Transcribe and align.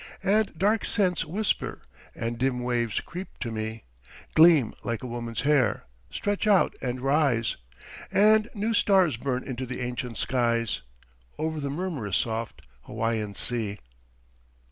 And 0.23 0.57
dark 0.57 0.83
scents 0.83 1.25
whisper; 1.25 1.83
and 2.15 2.39
dim 2.39 2.61
waves 2.63 3.01
creep 3.01 3.37
to 3.41 3.51
me, 3.51 3.83
Gleam 4.33 4.73
like 4.83 5.03
a 5.03 5.07
woman's 5.07 5.41
hair, 5.41 5.85
stretch 6.09 6.47
out, 6.47 6.73
and 6.81 7.01
rise; 7.01 7.55
And 8.11 8.49
new 8.55 8.73
stars 8.73 9.15
burn 9.17 9.43
into 9.43 9.67
the 9.67 9.79
ancient 9.81 10.17
skies, 10.17 10.81
Over 11.37 11.59
the 11.59 11.69
murmurous 11.69 12.17
soft 12.17 12.63
Hawaiian 12.85 13.35
sea." 13.35 13.77